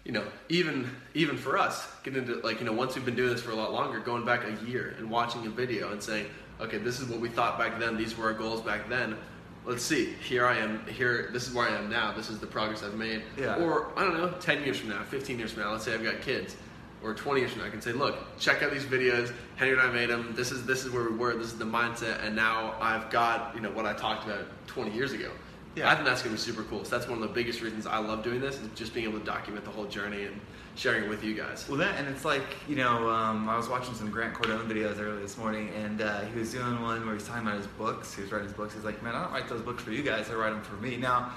you 0.04 0.10
know, 0.10 0.24
even 0.48 0.90
even 1.14 1.36
for 1.36 1.56
us, 1.56 1.86
getting 2.02 2.22
into 2.26 2.40
like, 2.40 2.58
you 2.58 2.66
know, 2.66 2.72
once 2.72 2.96
we've 2.96 3.04
been 3.04 3.14
doing 3.14 3.30
this 3.30 3.40
for 3.40 3.52
a 3.52 3.54
lot 3.54 3.72
longer, 3.72 4.00
going 4.00 4.24
back 4.24 4.40
a 4.44 4.64
year 4.68 4.96
and 4.98 5.08
watching 5.08 5.46
a 5.46 5.50
video 5.50 5.92
and 5.92 6.02
saying, 6.02 6.26
okay, 6.62 6.78
this 6.78 7.00
is 7.00 7.08
what 7.08 7.20
we 7.20 7.28
thought 7.28 7.58
back 7.58 7.78
then. 7.78 7.96
These 7.96 8.16
were 8.16 8.26
our 8.26 8.32
goals 8.32 8.60
back 8.60 8.88
then. 8.88 9.16
Let's 9.64 9.84
see. 9.84 10.14
Here 10.14 10.46
I 10.46 10.58
am. 10.58 10.84
Here, 10.86 11.30
this 11.32 11.46
is 11.46 11.54
where 11.54 11.68
I 11.68 11.76
am 11.76 11.88
now. 11.88 12.12
This 12.12 12.30
is 12.30 12.40
the 12.40 12.46
progress 12.46 12.82
I've 12.82 12.94
made. 12.94 13.22
Yeah. 13.38 13.56
Or 13.56 13.92
I 13.96 14.02
don't 14.02 14.14
know, 14.14 14.30
ten 14.40 14.62
years 14.64 14.78
from 14.78 14.88
now, 14.88 15.02
fifteen 15.04 15.38
years 15.38 15.52
from 15.52 15.62
now. 15.62 15.72
Let's 15.72 15.84
say 15.84 15.94
I've 15.94 16.02
got 16.02 16.20
kids. 16.20 16.56
Or 17.04 17.14
20 17.14 17.40
years 17.40 17.50
from 17.50 17.62
now, 17.62 17.66
I 17.66 17.70
can 17.70 17.80
say, 17.80 17.90
look, 17.90 18.16
check 18.38 18.62
out 18.62 18.70
these 18.70 18.84
videos. 18.84 19.32
Henry 19.56 19.72
and 19.72 19.82
I 19.82 19.90
made 19.90 20.08
them. 20.08 20.34
This 20.36 20.52
is 20.52 20.64
this 20.64 20.84
is 20.84 20.92
where 20.92 21.02
we 21.02 21.16
were. 21.16 21.34
This 21.34 21.48
is 21.48 21.58
the 21.58 21.64
mindset, 21.64 22.24
and 22.24 22.36
now 22.36 22.76
I've 22.80 23.10
got 23.10 23.54
you 23.56 23.60
know 23.60 23.72
what 23.72 23.86
I 23.86 23.92
talked 23.92 24.24
about 24.24 24.44
20 24.68 24.92
years 24.92 25.12
ago. 25.12 25.30
Yeah. 25.74 25.90
I 25.90 25.94
think 25.94 26.06
that's 26.06 26.22
gonna 26.22 26.34
be 26.34 26.40
super 26.40 26.62
cool. 26.64 26.84
So 26.84 26.96
that's 26.96 27.08
one 27.08 27.22
of 27.22 27.26
the 27.26 27.34
biggest 27.34 27.62
reasons 27.62 27.86
I 27.86 27.98
love 27.98 28.22
doing 28.22 28.40
this 28.40 28.56
is 28.56 28.68
just 28.74 28.92
being 28.92 29.08
able 29.08 29.18
to 29.18 29.24
document 29.24 29.64
the 29.64 29.70
whole 29.70 29.86
journey 29.86 30.24
and 30.24 30.38
sharing 30.74 31.04
it 31.04 31.08
with 31.08 31.24
you 31.24 31.34
guys. 31.34 31.66
Well, 31.68 31.78
that 31.78 31.98
and 31.98 32.08
it's 32.08 32.24
like 32.24 32.42
you 32.68 32.76
know, 32.76 33.08
um, 33.08 33.48
I 33.48 33.56
was 33.56 33.68
watching 33.68 33.94
some 33.94 34.10
Grant 34.10 34.34
Cardone 34.34 34.68
videos 34.68 35.00
earlier 35.00 35.20
this 35.20 35.38
morning, 35.38 35.70
and 35.70 36.02
uh, 36.02 36.20
he 36.22 36.38
was 36.38 36.52
doing 36.52 36.80
one 36.82 37.04
where 37.06 37.14
he's 37.14 37.26
talking 37.26 37.46
about 37.46 37.56
his 37.56 37.66
books. 37.66 38.14
He 38.14 38.22
was 38.22 38.30
writing 38.32 38.48
his 38.48 38.56
books. 38.56 38.74
He's 38.74 38.84
like, 38.84 39.02
"Man, 39.02 39.14
I 39.14 39.22
don't 39.22 39.32
write 39.32 39.48
those 39.48 39.62
books 39.62 39.82
for 39.82 39.92
you 39.92 40.02
guys. 40.02 40.28
I 40.30 40.34
write 40.34 40.50
them 40.50 40.62
for 40.62 40.76
me." 40.76 40.96
Now, 40.96 41.32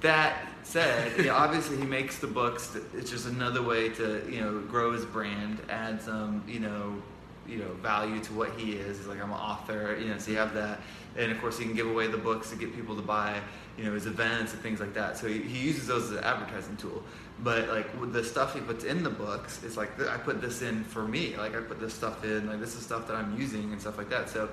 that 0.00 0.46
said, 0.62 1.16
you 1.16 1.24
know, 1.28 1.34
obviously 1.34 1.78
he 1.78 1.84
makes 1.84 2.18
the 2.18 2.26
books. 2.26 2.76
It's 2.94 3.10
just 3.10 3.26
another 3.26 3.62
way 3.62 3.88
to 3.90 4.22
you 4.30 4.40
know 4.40 4.60
grow 4.60 4.92
his 4.92 5.04
brand, 5.06 5.60
add 5.70 6.02
some 6.02 6.44
you 6.46 6.60
know 6.60 7.02
you 7.48 7.58
know 7.58 7.72
value 7.74 8.20
to 8.20 8.32
what 8.32 8.58
he 8.58 8.72
is. 8.72 8.98
He's 8.98 9.06
like, 9.06 9.20
I'm 9.20 9.30
an 9.30 9.38
author, 9.38 9.96
you 10.00 10.08
know, 10.08 10.18
so 10.18 10.30
you 10.30 10.36
have 10.38 10.54
that, 10.54 10.80
and 11.16 11.30
of 11.30 11.40
course 11.40 11.58
he 11.58 11.64
can 11.64 11.74
give 11.74 11.88
away 11.88 12.06
the 12.06 12.18
books 12.18 12.50
to 12.50 12.56
get 12.56 12.74
people 12.74 12.96
to 12.96 13.02
buy 13.02 13.40
you 13.76 13.84
know 13.84 13.92
his 13.92 14.06
events 14.06 14.52
and 14.52 14.62
things 14.62 14.80
like 14.80 14.94
that. 14.94 15.16
So 15.16 15.28
he, 15.28 15.40
he 15.40 15.66
uses 15.66 15.86
those 15.86 16.04
as 16.04 16.10
an 16.12 16.24
advertising 16.24 16.76
tool. 16.76 17.02
But 17.40 17.68
like 17.68 18.00
with 18.00 18.12
the 18.12 18.22
stuff 18.22 18.54
he 18.54 18.60
puts 18.60 18.84
in 18.84 19.02
the 19.02 19.10
books, 19.10 19.60
it's 19.64 19.76
like 19.76 20.00
I 20.08 20.16
put 20.18 20.40
this 20.40 20.62
in 20.62 20.84
for 20.84 21.06
me. 21.06 21.36
Like 21.36 21.56
I 21.56 21.60
put 21.60 21.80
this 21.80 21.92
stuff 21.92 22.24
in. 22.24 22.48
Like 22.48 22.60
this 22.60 22.76
is 22.76 22.84
stuff 22.84 23.08
that 23.08 23.16
I'm 23.16 23.38
using 23.38 23.72
and 23.72 23.80
stuff 23.80 23.98
like 23.98 24.10
that. 24.10 24.28
So 24.28 24.48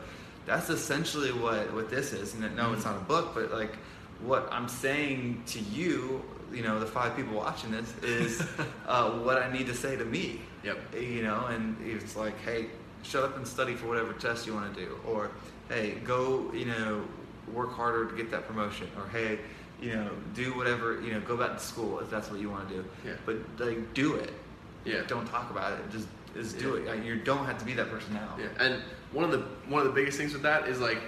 that's 0.46 0.70
essentially 0.70 1.32
what 1.32 1.74
what 1.74 1.90
this 1.90 2.14
is. 2.14 2.34
And 2.34 2.56
no, 2.56 2.74
it's 2.74 2.86
not 2.86 2.98
a 2.98 3.02
book, 3.04 3.36
but 3.36 3.52
like 3.52 3.76
what 4.24 4.48
I'm 4.52 4.68
saying 4.68 5.44
to 5.48 5.60
you, 5.60 6.24
you 6.52 6.64
know, 6.64 6.80
the 6.80 6.86
five 6.86 7.16
people 7.16 7.36
watching 7.36 7.72
this 7.72 7.94
is 8.04 8.42
uh, 8.88 9.12
what 9.12 9.42
I 9.42 9.52
need 9.52 9.68
to 9.68 9.76
say 9.76 9.96
to 9.96 10.06
me. 10.06 10.42
Yep. 10.64 10.96
You 10.96 11.24
know, 11.24 11.46
and 11.48 11.76
it's 11.84 12.16
like, 12.16 12.40
hey, 12.42 12.68
shut 13.04 13.24
up 13.24 13.38
and 13.38 13.48
study 13.48 13.76
for 13.76 13.88
whatever 13.88 14.14
test 14.14 14.46
you 14.48 14.54
want 14.54 14.74
to 14.76 14.86
do, 14.86 15.00
or 15.08 15.32
hey, 15.70 15.96
go, 16.04 16.52
you 16.54 16.66
know, 16.66 17.04
work 17.54 17.74
harder 17.74 18.10
to 18.10 18.16
get 18.16 18.30
that 18.32 18.48
promotion, 18.48 18.88
or 18.98 19.08
hey, 19.10 19.40
you 19.82 19.94
know, 19.94 20.10
do 20.36 20.56
whatever, 20.56 21.02
you 21.02 21.12
know, 21.14 21.20
go 21.22 21.36
back 21.36 21.54
to 21.54 21.60
school 21.64 22.00
if 22.00 22.10
that's 22.10 22.30
what 22.30 22.40
you 22.40 22.50
want 22.50 22.68
to 22.70 22.76
do. 22.76 22.86
Yeah. 23.06 23.14
But 23.26 23.38
like, 23.60 23.94
do 23.94 24.16
it. 24.16 24.32
Yeah. 24.86 25.02
Don't 25.08 25.26
talk 25.28 25.50
about 25.52 25.74
it. 25.74 25.80
Just 25.92 26.08
just 26.34 26.58
do 26.60 26.76
Yeah. 26.76 26.92
it. 26.92 26.98
Like, 26.98 27.06
you 27.06 27.16
don't 27.18 27.46
have 27.46 27.58
to 27.58 27.66
be 27.66 27.74
that 27.74 27.90
person 27.90 28.14
now. 28.14 28.36
Yeah, 28.40 28.48
and 28.60 28.82
one 29.12 29.26
of 29.26 29.32
the 29.32 29.40
one 29.68 29.82
of 29.82 29.88
the 29.88 29.94
biggest 29.94 30.18
things 30.18 30.34
with 30.34 30.44
that 30.44 30.68
is 30.68 30.80
like, 30.80 31.00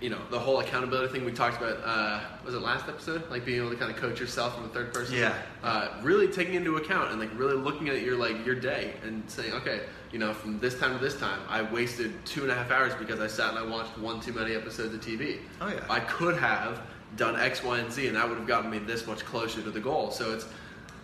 you 0.00 0.10
know, 0.10 0.18
the 0.30 0.38
whole 0.38 0.60
accountability 0.60 1.12
thing 1.12 1.24
we 1.24 1.32
talked 1.32 1.60
about. 1.60 1.78
Uh, 1.84 2.20
was 2.44 2.54
it 2.54 2.60
last 2.60 2.88
episode? 2.88 3.28
Like 3.30 3.44
being 3.44 3.58
able 3.58 3.70
to 3.70 3.76
kind 3.76 3.90
of 3.90 3.96
coach 3.96 4.20
yourself 4.20 4.54
from 4.54 4.64
the 4.64 4.68
third 4.70 4.92
person. 4.92 5.16
Yeah. 5.16 5.34
Uh, 5.62 5.88
really 6.02 6.28
taking 6.28 6.54
into 6.54 6.76
account 6.76 7.10
and 7.10 7.20
like 7.20 7.30
really 7.38 7.56
looking 7.56 7.88
at 7.88 8.02
your 8.02 8.16
like 8.16 8.44
your 8.44 8.54
day 8.54 8.94
and 9.02 9.28
saying, 9.28 9.52
okay, 9.54 9.82
you 10.12 10.18
know, 10.18 10.32
from 10.32 10.58
this 10.58 10.78
time 10.78 10.96
to 10.96 11.02
this 11.02 11.18
time, 11.18 11.40
I 11.48 11.62
wasted 11.62 12.12
two 12.24 12.42
and 12.42 12.50
a 12.50 12.54
half 12.54 12.70
hours 12.70 12.94
because 12.94 13.20
I 13.20 13.26
sat 13.26 13.50
and 13.50 13.58
I 13.58 13.66
watched 13.66 13.96
one 13.98 14.20
too 14.20 14.32
many 14.32 14.54
episodes 14.54 14.94
of 14.94 15.00
TV. 15.00 15.38
Oh, 15.60 15.68
yeah. 15.68 15.84
I 15.88 16.00
could 16.00 16.36
have 16.36 16.82
done 17.16 17.38
X, 17.38 17.62
Y, 17.62 17.78
and 17.78 17.92
Z, 17.92 18.06
and 18.06 18.16
that 18.16 18.28
would 18.28 18.38
have 18.38 18.46
gotten 18.46 18.70
me 18.70 18.78
this 18.78 19.06
much 19.06 19.24
closer 19.24 19.62
to 19.62 19.70
the 19.70 19.80
goal. 19.80 20.10
So 20.10 20.32
it's, 20.32 20.46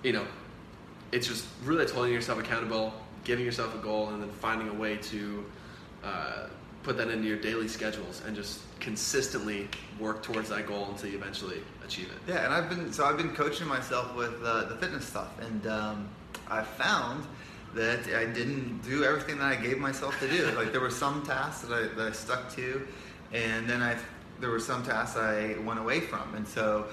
you 0.03 0.13
know, 0.13 0.25
it's 1.13 1.27
just 1.27 1.47
really 1.65 1.87
holding 1.91 2.13
yourself 2.13 2.39
accountable, 2.39 2.93
giving 3.25 3.45
yourself 3.45 3.75
a 3.75 3.79
goal, 3.79 4.11
and 4.11 4.23
then 4.23 4.31
finding 4.31 4.69
a 4.69 4.75
way 4.75 4.97
to 4.97 5.45
uh, 6.05 6.36
put 6.87 6.97
that 6.97 7.09
into 7.09 7.27
your 7.27 7.37
daily 7.37 7.67
schedules 7.67 8.23
and 8.25 8.37
just 8.37 8.61
consistently 8.79 9.69
work 9.99 10.23
towards 10.23 10.49
that 10.51 10.69
goal 10.69 10.87
until 10.89 11.11
you 11.11 11.19
eventually 11.19 11.61
achieve 11.85 12.07
it. 12.07 12.33
Yeah, 12.33 12.45
and 12.45 12.55
I've 12.55 12.71
been 12.71 12.93
so 12.93 13.05
I've 13.05 13.17
been 13.17 13.35
coaching 13.35 13.67
myself 13.67 14.15
with 14.15 14.41
uh, 14.45 14.67
the 14.67 14.77
fitness 14.77 15.05
stuff, 15.05 15.33
and 15.41 15.67
um, 15.67 16.09
I 16.49 16.63
found 16.63 17.27
that 17.75 18.07
I 18.15 18.25
didn't 18.25 18.83
do 18.85 19.03
everything 19.03 19.39
that 19.39 19.47
I 19.47 19.57
gave 19.57 19.79
myself 19.79 20.19
to 20.21 20.29
do. 20.29 20.47
like 20.53 20.71
there 20.71 20.81
were 20.81 20.89
some 21.05 21.27
tasks 21.27 21.67
that 21.67 21.75
I, 21.75 21.95
that 21.97 22.07
I 22.07 22.13
stuck 22.13 22.55
to, 22.55 22.87
and 23.33 23.69
then 23.69 23.83
I 23.83 23.97
there 24.39 24.51
were 24.51 24.61
some 24.61 24.85
tasks 24.85 25.17
I 25.17 25.57
went 25.65 25.81
away 25.81 26.01
from, 26.01 26.37
and 26.37 26.47
so 26.47 26.87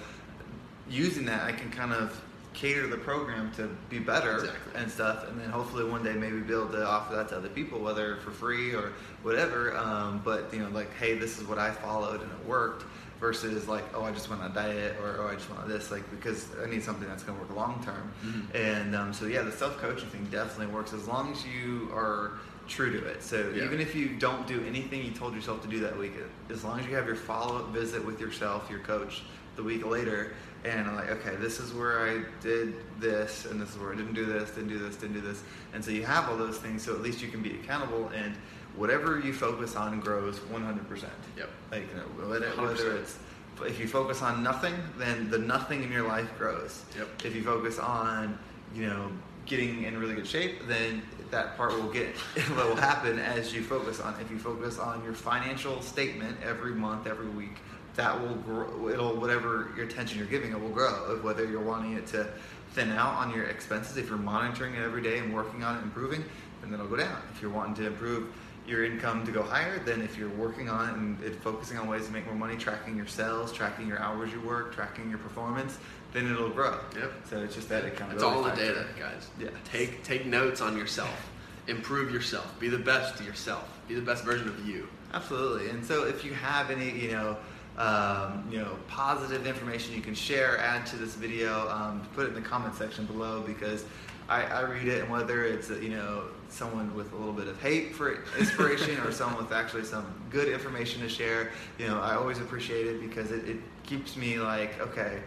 using 0.89 1.25
that 1.25 1.43
I 1.43 1.51
can 1.51 1.69
kind 1.69 1.93
of 1.93 2.19
cater 2.53 2.87
the 2.87 2.97
program 2.97 3.51
to 3.53 3.67
be 3.89 3.99
better 3.99 4.35
Exactly. 4.35 4.71
and 4.81 4.91
stuff, 4.91 5.27
and 5.27 5.39
then 5.39 5.49
hopefully 5.49 5.83
one 5.83 6.03
day 6.03 6.13
maybe 6.13 6.39
be 6.39 6.53
able 6.53 6.67
to 6.69 6.85
offer 6.85 7.15
that 7.15 7.29
to 7.29 7.37
other 7.37 7.49
people, 7.49 7.79
whether 7.79 8.17
for 8.17 8.31
free 8.31 8.73
or 8.73 8.93
whatever. 9.23 9.75
Um, 9.77 10.21
but 10.23 10.53
you 10.53 10.59
know, 10.59 10.69
like, 10.69 10.93
hey, 10.97 11.15
this 11.17 11.39
is 11.39 11.47
what 11.47 11.57
I 11.57 11.71
followed 11.71 12.21
and 12.21 12.31
it 12.31 12.45
worked. 12.47 12.85
versus 13.19 13.67
like, 13.69 13.85
oh, 13.95 14.03
I 14.03 14.11
just 14.11 14.29
went 14.29 14.41
on 14.41 14.51
a 14.51 14.53
diet 14.53 14.97
or 15.01 15.17
oh, 15.21 15.27
I 15.29 15.35
just 15.35 15.49
went 15.49 15.61
on 15.63 15.69
this, 15.69 15.91
like 15.91 16.03
because 16.11 16.47
I 16.61 16.69
need 16.69 16.83
something 16.83 17.07
that's 17.07 17.23
going 17.23 17.37
to 17.39 17.43
work 17.45 17.55
long 17.55 17.81
term. 17.83 18.11
Mm-hmm. 18.25 18.57
And 18.57 18.95
um, 18.95 19.13
so 19.13 19.25
yeah, 19.27 19.43
the 19.43 19.51
self 19.51 19.77
coaching 19.77 20.09
thing 20.09 20.27
definitely 20.29 20.73
works 20.73 20.91
as 20.93 21.07
long 21.07 21.31
as 21.31 21.45
you 21.45 21.89
are 21.93 22.33
true 22.67 22.91
to 22.91 23.05
it. 23.05 23.23
So 23.23 23.51
Yeah. 23.55 23.63
even 23.65 23.79
if 23.79 23.95
you 23.95 24.09
don't 24.09 24.45
do 24.47 24.61
anything 24.65 25.03
you 25.05 25.11
told 25.11 25.35
yourself 25.35 25.61
to 25.61 25.67
do 25.69 25.79
that 25.81 25.97
week, 25.97 26.13
as 26.49 26.63
long 26.65 26.79
as 26.81 26.85
you 26.87 26.95
have 26.95 27.05
your 27.07 27.15
follow 27.15 27.57
up 27.59 27.69
visit 27.69 28.03
with 28.05 28.19
yourself, 28.19 28.69
your 28.69 28.79
coach, 28.79 29.21
the 29.55 29.63
week 29.63 29.85
later, 29.85 30.33
and 30.65 30.87
I'm 30.87 30.95
like, 30.95 31.11
okay, 31.11 31.35
this 31.35 31.59
is 31.59 31.73
where 31.73 32.07
I 32.07 32.23
did 32.41 32.75
this, 32.99 33.45
and 33.45 33.61
this 33.61 33.69
is 33.71 33.77
where 33.77 33.93
I 33.93 33.95
didn't 33.95 34.13
do 34.13 34.25
this, 34.25 34.51
didn't 34.51 34.69
do 34.69 34.79
this, 34.79 34.95
didn't 34.95 35.15
do 35.15 35.21
this, 35.21 35.43
and 35.73 35.83
so 35.83 35.91
you 35.91 36.03
have 36.03 36.29
all 36.29 36.37
those 36.37 36.57
things, 36.57 36.83
so 36.83 36.93
at 36.93 37.01
least 37.01 37.21
you 37.21 37.27
can 37.27 37.41
be 37.41 37.51
accountable, 37.51 38.09
and 38.09 38.35
whatever 38.75 39.19
you 39.19 39.33
focus 39.33 39.75
on 39.75 39.99
grows 39.99 40.39
100%. 40.39 41.03
Yep. 41.37 41.49
Like 41.71 41.89
you 41.89 41.95
know, 41.95 42.29
whether, 42.29 42.49
100%. 42.51 42.57
whether 42.57 42.97
it's 42.97 43.17
if 43.61 43.79
you 43.79 43.87
focus 43.87 44.21
on 44.21 44.43
nothing, 44.43 44.73
then 44.97 45.29
the 45.29 45.37
nothing 45.37 45.83
in 45.83 45.91
your 45.91 46.07
life 46.07 46.29
grows. 46.37 46.83
Yep. 46.97 47.07
If 47.25 47.35
you 47.35 47.43
focus 47.43 47.79
on 47.79 48.37
you 48.73 48.87
know 48.87 49.11
getting 49.45 49.83
in 49.83 49.97
really 49.97 50.15
good 50.15 50.27
shape, 50.27 50.67
then 50.67 51.01
that 51.31 51.57
part 51.57 51.71
will 51.73 51.91
get 51.91 52.15
What 52.15 52.67
will 52.69 52.75
happen 52.75 53.19
as 53.19 53.53
you 53.53 53.61
focus 53.61 53.99
on. 53.99 54.15
If 54.21 54.31
you 54.31 54.37
focus 54.37 54.79
on 54.79 55.03
your 55.03 55.13
financial 55.13 55.81
statement 55.81 56.37
every 56.43 56.73
month, 56.73 57.07
every 57.07 57.29
week, 57.29 57.57
that 57.95 58.19
will 58.19 58.35
grow. 58.35 58.89
It'll 58.89 59.15
whatever 59.15 59.71
your 59.75 59.85
attention 59.85 60.17
you're 60.17 60.27
giving 60.27 60.51
it 60.51 60.59
will 60.59 60.69
grow. 60.69 61.19
Whether 61.21 61.45
you're 61.45 61.61
wanting 61.61 61.93
it 61.93 62.07
to 62.07 62.27
thin 62.71 62.89
out 62.91 63.13
on 63.15 63.33
your 63.33 63.45
expenses, 63.45 63.97
if 63.97 64.09
you're 64.09 64.17
monitoring 64.17 64.73
it 64.73 64.81
every 64.81 65.01
day 65.01 65.19
and 65.19 65.33
working 65.33 65.63
on 65.63 65.77
it, 65.77 65.83
improving, 65.83 66.23
then 66.61 66.73
it'll 66.73 66.87
go 66.87 66.97
down. 66.97 67.21
If 67.33 67.41
you're 67.41 67.51
wanting 67.51 67.75
to 67.75 67.87
improve 67.87 68.33
your 68.67 68.85
income 68.85 69.25
to 69.25 69.31
go 69.31 69.43
higher, 69.43 69.79
then 69.85 70.01
if 70.01 70.17
you're 70.17 70.29
working 70.29 70.69
on 70.69 70.89
it 70.89 70.95
and 70.95 71.23
it, 71.23 71.35
focusing 71.41 71.77
on 71.77 71.87
ways 71.87 72.05
to 72.05 72.11
make 72.13 72.25
more 72.25 72.35
money, 72.35 72.55
tracking 72.55 72.95
your 72.95 73.07
sales, 73.07 73.51
tracking 73.51 73.87
your 73.87 73.99
hours 73.99 74.31
you 74.31 74.41
work, 74.41 74.73
tracking 74.73 75.09
your 75.09 75.19
performance, 75.19 75.77
then 76.13 76.31
it'll 76.31 76.49
grow. 76.49 76.79
Yep. 76.95 77.11
So 77.29 77.43
it's 77.43 77.55
just 77.55 77.69
that 77.69 77.85
accountability. 77.85 78.15
It's 78.15 78.23
all 78.23 78.43
the 78.43 78.49
factor. 78.49 78.65
data, 78.65 78.85
guys. 78.97 79.27
Yeah. 79.39 79.49
Take 79.65 80.03
take 80.03 80.25
notes 80.25 80.61
on 80.61 80.77
yourself. 80.77 81.29
Improve 81.67 82.11
yourself. 82.11 82.57
Be 82.59 82.69
the 82.69 82.77
best 82.77 83.17
to 83.17 83.23
yourself. 83.23 83.67
Be 83.87 83.95
the 83.95 84.01
best 84.01 84.23
version 84.23 84.47
of 84.47 84.67
you. 84.67 84.87
Absolutely. 85.13 85.69
And 85.69 85.85
so 85.85 86.05
if 86.05 86.25
you 86.25 86.33
have 86.33 86.71
any, 86.71 86.89
you 86.89 87.11
know, 87.11 87.37
um, 87.77 88.47
you 88.51 88.59
know, 88.59 88.77
positive 88.87 89.47
information 89.47 89.95
you 89.95 90.01
can 90.01 90.13
share, 90.13 90.59
add 90.59 90.85
to 90.87 90.95
this 90.95 91.15
video, 91.15 91.69
um, 91.69 92.07
put 92.13 92.25
it 92.25 92.29
in 92.29 92.35
the 92.35 92.41
comment 92.41 92.75
section 92.75 93.05
below 93.05 93.41
because 93.41 93.85
I, 94.29 94.43
I 94.43 94.61
read 94.61 94.87
it, 94.87 95.01
and 95.01 95.11
whether 95.11 95.43
it's 95.43 95.69
you 95.69 95.89
know 95.89 96.25
someone 96.49 96.93
with 96.95 97.11
a 97.13 97.15
little 97.15 97.33
bit 97.33 97.47
of 97.47 97.59
hate 97.61 97.95
for 97.95 98.23
inspiration 98.39 98.99
or 98.99 99.11
someone 99.11 99.43
with 99.43 99.51
actually 99.51 99.83
some 99.83 100.05
good 100.29 100.47
information 100.47 101.01
to 101.01 101.09
share, 101.09 101.51
you 101.79 101.87
know, 101.87 101.99
I 101.99 102.15
always 102.15 102.39
appreciate 102.39 102.85
it 102.85 103.01
because 103.01 103.31
it, 103.31 103.47
it 103.47 103.57
keeps 103.83 104.15
me 104.15 104.39
like, 104.39 104.79
okay, 104.79 105.21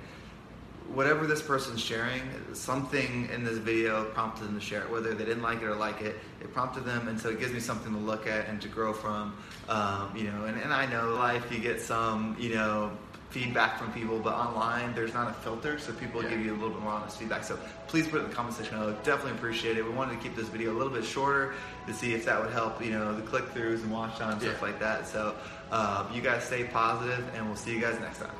whatever 0.92 1.26
this 1.26 1.42
person's 1.42 1.80
sharing, 1.80 2.22
something 2.52 3.28
in 3.32 3.44
this 3.44 3.58
video 3.58 4.04
prompted 4.06 4.44
them 4.44 4.54
to 4.54 4.60
share 4.64 4.82
it. 4.82 4.90
Whether 4.90 5.14
they 5.14 5.24
didn't 5.24 5.42
like 5.42 5.62
it 5.62 5.64
or 5.66 5.74
like 5.74 6.00
it, 6.02 6.16
it 6.40 6.52
prompted 6.52 6.84
them, 6.84 7.08
and 7.08 7.20
so 7.20 7.28
it 7.30 7.38
gives 7.40 7.52
me 7.52 7.60
something 7.60 7.92
to 7.92 7.98
look 7.98 8.26
at 8.26 8.48
and 8.48 8.60
to 8.62 8.68
grow 8.68 8.92
from. 8.92 9.36
Um, 9.68 10.12
you 10.16 10.24
know, 10.24 10.44
and, 10.44 10.60
and 10.60 10.72
I 10.72 10.86
know 10.86 11.14
life 11.14 11.50
you 11.52 11.58
get 11.58 11.80
some, 11.80 12.36
you 12.38 12.54
know, 12.54 12.90
feedback 13.30 13.78
from 13.78 13.92
people, 13.92 14.18
but 14.18 14.32
online 14.32 14.94
there's 14.94 15.12
not 15.12 15.28
a 15.28 15.34
filter, 15.34 15.78
so 15.78 15.92
people 15.92 16.22
Yeah. 16.22 16.30
give 16.30 16.40
you 16.40 16.52
a 16.52 16.54
little 16.54 16.70
bit 16.70 16.80
more 16.80 16.92
honest 16.92 17.18
feedback. 17.18 17.44
So 17.44 17.58
please 17.88 18.06
put 18.06 18.20
it 18.20 18.24
in 18.24 18.30
the 18.30 18.34
comment 18.34 18.54
section. 18.54 18.78
I 18.78 18.86
would 18.86 19.02
definitely 19.02 19.32
appreciate 19.32 19.76
it. 19.76 19.84
We 19.84 19.90
wanted 19.90 20.12
to 20.16 20.22
keep 20.22 20.36
this 20.36 20.48
video 20.48 20.72
a 20.72 20.76
little 20.78 20.92
bit 20.92 21.04
shorter 21.04 21.54
to 21.86 21.92
see 21.92 22.14
if 22.14 22.24
that 22.24 22.40
would 22.40 22.52
help, 22.52 22.82
you 22.82 22.92
know, 22.92 23.14
the 23.14 23.22
click 23.22 23.44
throughs 23.52 23.82
and 23.82 23.90
watch 23.90 24.16
time, 24.16 24.38
stuff 24.40 24.54
Yeah. 24.60 24.66
like 24.66 24.78
that. 24.80 25.06
So 25.08 25.34
uh, 25.70 26.06
you 26.14 26.22
guys 26.22 26.44
stay 26.44 26.64
positive, 26.64 27.28
and 27.34 27.44
we'll 27.46 27.56
see 27.56 27.74
you 27.74 27.80
guys 27.80 27.98
next 28.00 28.18
time. 28.20 28.30